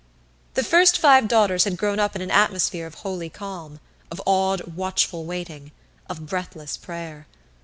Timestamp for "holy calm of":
2.95-4.19